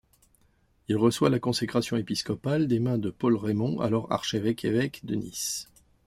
[0.87, 5.67] Il reçoit la consécration épiscopale des mains de Paul Rémond, alors archevêque-évêque de Nice.